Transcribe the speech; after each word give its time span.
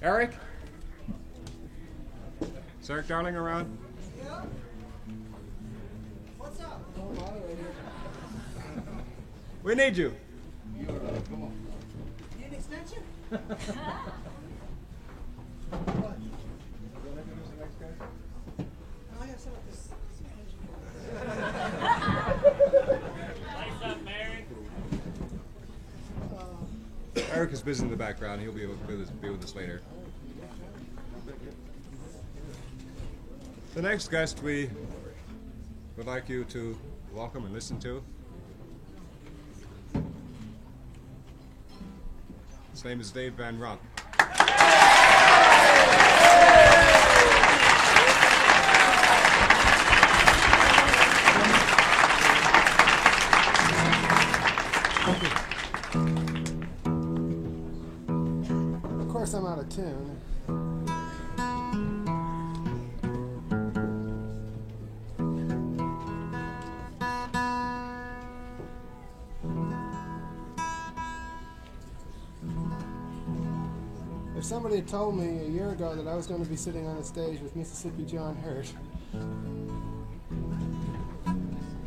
Eric? 0.00 0.30
Is 2.80 2.88
Eric 2.88 3.08
Darling 3.08 3.34
around? 3.34 3.76
Yeah. 4.16 4.42
What's 6.36 6.60
up? 6.60 6.80
We 9.64 9.74
need 9.74 9.96
you. 9.96 10.14
Need 10.76 10.88
an 10.88 12.54
extension? 12.54 13.02
I 19.20 19.26
have 19.26 19.40
some 19.40 19.52
of 19.52 19.66
this. 19.66 19.88
Eric 27.38 27.52
is 27.52 27.62
busy 27.62 27.84
in 27.84 27.90
the 27.90 27.96
background. 27.96 28.40
He'll 28.40 28.50
be 28.50 28.66
with 28.66 29.20
be 29.22 29.30
with 29.30 29.44
us 29.44 29.54
later. 29.54 29.80
The 33.74 33.82
next 33.82 34.10
guest 34.10 34.42
we 34.42 34.68
would 35.96 36.08
like 36.08 36.28
you 36.28 36.42
to 36.46 36.76
welcome 37.12 37.44
and 37.44 37.54
listen 37.54 37.78
to. 37.78 38.02
His 42.72 42.84
name 42.84 43.00
is 43.00 43.12
Dave 43.12 43.34
Van 43.34 43.56
Ronk. 43.56 43.78
Of 55.06 55.20
course, 55.20 55.47
out 59.58 59.64
of 59.64 59.70
tune. 59.70 60.20
If 74.36 74.44
somebody 74.44 74.76
had 74.76 74.86
told 74.86 75.16
me 75.16 75.40
a 75.40 75.48
year 75.48 75.70
ago 75.70 75.94
that 75.96 76.06
I 76.06 76.14
was 76.14 76.26
going 76.26 76.42
to 76.42 76.48
be 76.48 76.56
sitting 76.56 76.86
on 76.86 76.96
a 76.98 77.04
stage 77.04 77.40
with 77.40 77.56
Mississippi 77.56 78.04
John 78.04 78.36
Hurt, 78.36 78.72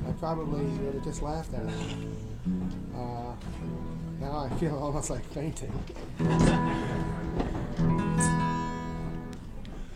I 0.07 0.11
probably 0.19 0.65
would 0.65 0.95
have 0.95 1.03
just 1.03 1.21
laughed 1.21 1.53
at 1.53 1.63
it. 1.63 1.73
Uh, 2.95 3.33
now 4.19 4.37
I 4.39 4.49
feel 4.57 4.77
almost 4.81 5.09
like 5.09 5.23
fainting. 5.31 5.71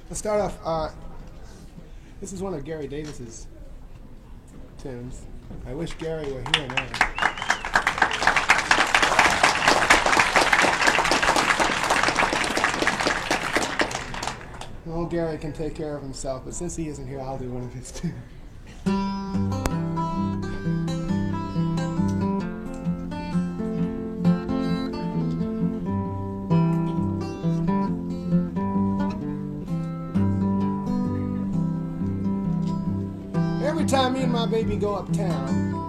Let's 0.08 0.20
start 0.20 0.40
off. 0.40 0.60
Uh, 0.64 0.92
this 2.22 2.32
is 2.32 2.44
one 2.44 2.54
of 2.54 2.64
Gary 2.64 2.88
Davis's 2.88 3.48
tunes. 4.78 5.26
I 5.66 5.74
wish 5.74 5.94
Gary 5.96 6.32
were 6.32 6.44
here 6.56 6.68
now. 6.68 6.88
Well, 14.86 15.06
Gary 15.08 15.40
can 15.40 15.52
take 15.54 15.74
care 15.74 15.98
of 15.98 16.04
himself, 16.04 16.44
but 16.46 16.54
since 16.54 16.76
he 16.76 16.88
isn't 16.88 17.08
here, 17.08 17.20
I'll 17.20 17.40
do 17.40 17.50
one 17.50 17.64
of 17.64 17.74
his 17.74 17.92
tunes. 17.92 18.14
Every 33.86 33.98
time 34.00 34.14
me 34.14 34.24
and 34.24 34.32
my 34.32 34.48
baby 34.48 34.78
go 34.78 34.96
uptown, 34.96 35.86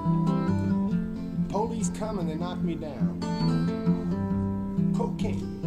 police 1.49 1.91
come 1.99 2.19
and 2.19 2.29
they 2.29 2.35
knock 2.35 2.59
me 2.63 2.75
down. 2.75 3.21
Cocaine 4.95 5.61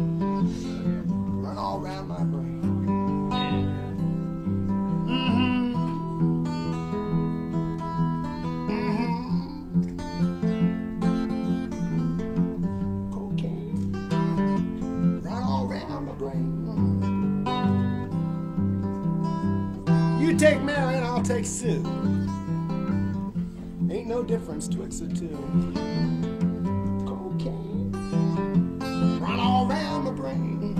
run 1.42 1.58
all 1.58 1.80
around 1.84 2.06
my 2.06 2.22
brain. 2.22 2.62
Mhm. 4.94 5.74
Mhm. 8.56 9.60
Cocaine 13.12 13.92
run 15.24 15.42
all 15.42 15.66
my 16.02 16.12
brain. 16.12 16.68
You 20.20 20.36
take 20.36 20.62
Mary 20.62 20.94
and 20.96 21.04
I'll 21.04 21.22
take 21.22 21.44
Sue. 21.44 21.82
No 24.20 24.26
difference 24.26 24.68
twixt 24.68 25.00
the 25.00 25.08
two. 25.14 25.34
Cocaine 27.06 27.90
run 29.18 29.40
all 29.40 29.66
around 29.66 30.04
my 30.04 30.10
brain. 30.10 30.74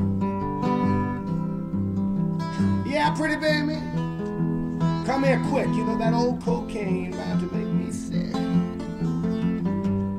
Yeah, 2.86 3.14
pretty 3.14 3.36
baby, 3.36 3.76
come 5.06 5.24
here 5.24 5.42
quick. 5.48 5.68
You 5.68 5.84
know 5.84 5.96
that 5.96 6.12
old 6.12 6.42
cocaine 6.42 7.14
about 7.14 7.40
to 7.40 7.46
make 7.46 7.66
me 7.66 7.90
sick. 7.90 8.30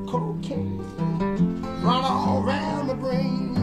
Cocaine 0.10 0.80
run 1.84 2.04
all 2.04 2.44
around 2.44 2.88
my 2.88 2.96
brain. 2.96 3.56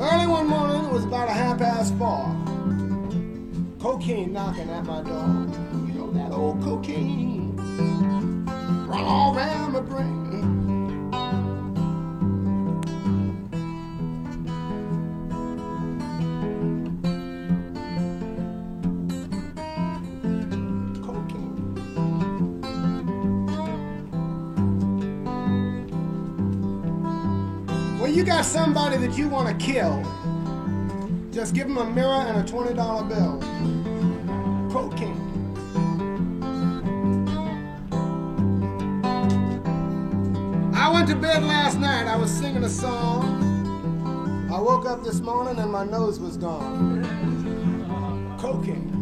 Early 0.00 0.26
one 0.26 0.46
morning, 0.46 0.82
it 0.86 0.92
was 0.92 1.04
about 1.04 1.28
a 1.28 1.32
half 1.32 1.58
past 1.58 1.94
four. 1.98 2.24
Cocaine 3.78 4.32
knocking 4.32 4.70
at 4.70 4.86
my 4.86 5.02
door. 5.02 5.75
That 6.16 6.32
old 6.32 6.62
cocaine 6.62 7.54
run 8.88 9.04
all 9.04 9.36
around 9.36 9.72
my 9.72 9.80
brain. 9.80 11.10
Cocaine. 21.04 21.74
Well, 28.00 28.10
you 28.10 28.24
got 28.24 28.46
somebody 28.46 28.96
that 28.96 29.18
you 29.18 29.28
want 29.28 29.48
to 29.48 29.54
kill. 29.66 30.02
Just 31.30 31.54
give 31.54 31.68
them 31.68 31.76
a 31.76 31.84
mirror 31.84 32.08
and 32.08 32.38
a 32.38 32.50
$20 32.50 32.74
bill. 33.06 33.38
Cocaine. 34.72 35.25
Went 41.06 41.22
to 41.22 41.28
bed 41.28 41.44
last 41.44 41.78
night. 41.78 42.06
I 42.06 42.16
was 42.16 42.30
singing 42.30 42.64
a 42.64 42.68
song. 42.68 44.50
I 44.52 44.60
woke 44.60 44.86
up 44.86 45.04
this 45.04 45.20
morning 45.20 45.58
and 45.58 45.70
my 45.70 45.84
nose 45.84 46.18
was 46.18 46.36
gone. 46.36 47.04
Cocaine. 48.40 48.92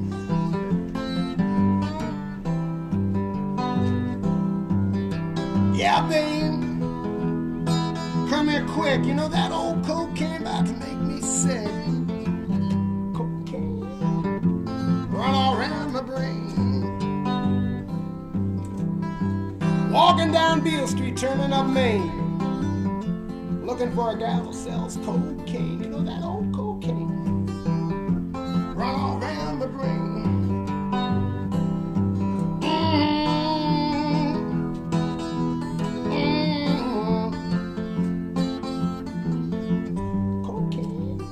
Yeah, 5.74 6.06
babe. 6.08 6.60
Come 8.28 8.48
here 8.48 8.66
quick. 8.68 9.04
You 9.04 9.14
know 9.14 9.28
that 9.28 9.50
old 9.50 9.84
cocaine 9.84 10.42
about 10.42 10.66
to 10.66 10.72
make 10.74 10.98
me 10.98 11.22
sick. 11.22 12.03
Walking 19.94 20.32
down 20.32 20.60
Beale 20.60 20.88
Street, 20.88 21.16
turning 21.16 21.52
up 21.52 21.68
Main. 21.68 22.10
Looking 23.64 23.94
for 23.94 24.10
a 24.10 24.18
gal 24.18 24.42
who 24.42 24.52
sells 24.52 24.96
cocaine. 24.96 25.80
You 25.84 25.88
know 25.88 26.02
that 26.02 26.24
old 26.24 26.52
cocaine. 26.52 27.46
Run 28.74 28.94
all 28.96 29.18
around 29.22 29.60
my 29.60 29.66
brain. 29.66 30.66
Mm. 32.60 34.34
Mm. 36.10 37.32
Cocaine. 40.44 41.22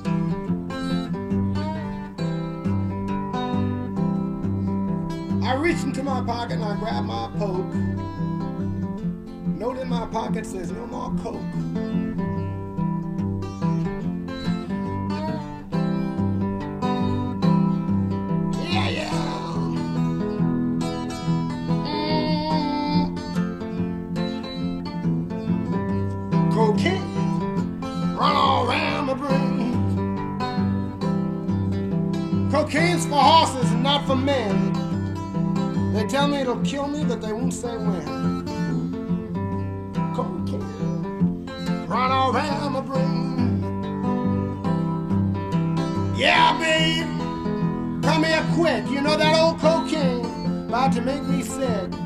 I 5.45 5.55
reach 5.57 5.83
into 5.83 6.05
my 6.05 6.23
pocket 6.23 6.53
and 6.55 6.65
I 6.65 6.77
grab 6.79 7.05
my 7.05 7.29
poke 7.37 7.75
note 9.63 9.79
in 9.79 9.89
my 9.89 10.05
pocket 10.07 10.45
says 10.45 10.73
no 10.73 10.85
more 10.89 11.15
coke. 11.23 11.41
Cocaine's 32.51 33.07
for 33.07 33.15
horses, 33.15 33.71
not 33.75 34.07
for 34.07 34.17
men. 34.17 34.73
They 35.93 36.05
tell 36.07 36.27
me 36.27 36.39
it'll 36.39 36.61
kill 36.63 36.89
me, 36.89 37.05
but 37.05 37.21
they 37.21 37.33
won't 37.33 37.55
say 37.55 37.77
when. 37.77 38.32
Run 41.93 42.11
around 42.11 42.73
my 42.73 42.81
brain. 42.81 43.63
Yeah, 46.17 46.59
babe, 46.59 47.07
come 48.03 48.25
here 48.25 48.45
quick. 48.55 48.89
You 48.91 49.03
know 49.03 49.17
that 49.17 49.39
old 49.39 49.59
cocaine 49.59 50.25
about 50.69 50.93
to 50.95 51.03
make 51.03 51.23
me 51.25 51.43
sick. 51.43 52.02